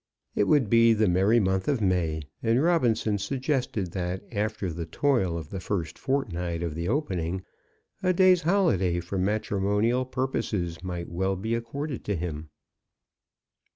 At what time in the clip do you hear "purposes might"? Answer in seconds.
10.05-11.07